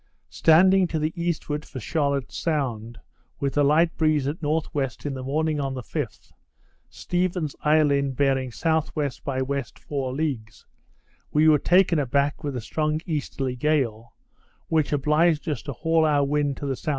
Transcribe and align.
Standing 0.31 0.87
to 0.87 0.97
the 0.97 1.13
eastward 1.15 1.63
for 1.63 1.79
Charlotte's 1.79 2.35
Sound, 2.35 2.99
with 3.39 3.55
a 3.55 3.61
light 3.61 3.95
breeze 3.97 4.27
at 4.27 4.37
N.W., 4.43 4.87
in 5.05 5.13
the 5.13 5.21
morning 5.21 5.59
on 5.59 5.75
the 5.75 5.83
5th, 5.83 6.31
Stephens 6.89 7.55
Island 7.63 8.15
bearing 8.15 8.47
S.W. 8.47 9.09
by 9.23 9.37
W. 9.41 9.63
four 9.77 10.11
leagues, 10.11 10.65
we 11.31 11.47
were 11.47 11.59
taken 11.59 11.99
a 11.99 12.07
back 12.07 12.43
with 12.43 12.55
a 12.55 12.61
strong 12.61 12.99
easterly 13.05 13.55
gale, 13.55 14.15
which 14.69 14.91
obliged 14.91 15.47
us 15.47 15.61
to 15.61 15.71
haul 15.71 16.03
our 16.03 16.25
wind 16.25 16.57
to 16.57 16.65
the 16.65 16.71
S.E. 16.71 16.89